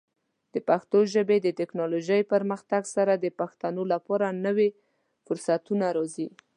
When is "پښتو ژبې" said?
0.69-1.37